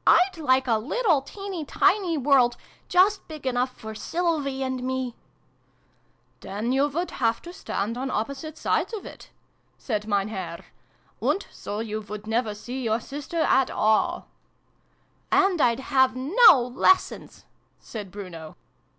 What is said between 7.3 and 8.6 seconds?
to stand on opposite